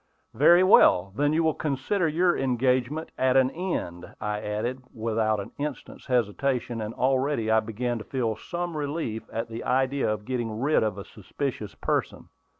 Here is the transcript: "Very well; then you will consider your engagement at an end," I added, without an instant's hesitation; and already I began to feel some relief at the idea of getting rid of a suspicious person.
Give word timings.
"Very 0.33 0.63
well; 0.63 1.13
then 1.15 1.31
you 1.31 1.43
will 1.43 1.53
consider 1.53 2.07
your 2.07 2.35
engagement 2.35 3.11
at 3.19 3.37
an 3.37 3.51
end," 3.51 4.15
I 4.19 4.41
added, 4.41 4.81
without 4.91 5.39
an 5.39 5.51
instant's 5.59 6.07
hesitation; 6.07 6.81
and 6.81 6.95
already 6.95 7.51
I 7.51 7.59
began 7.59 7.99
to 7.99 8.03
feel 8.03 8.35
some 8.35 8.75
relief 8.75 9.21
at 9.31 9.47
the 9.47 9.63
idea 9.63 10.09
of 10.11 10.25
getting 10.25 10.59
rid 10.59 10.81
of 10.81 10.97
a 10.97 11.05
suspicious 11.05 11.75
person. 11.75 12.29